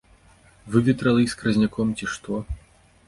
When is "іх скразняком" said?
1.25-1.93